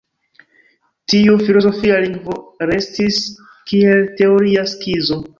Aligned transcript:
Tiu 1.11 1.35
filozofia 1.49 1.99
lingvo 2.05 2.37
restis 2.69 3.19
kiel 3.73 4.01
teoria 4.23 4.65
skizo. 4.73 5.19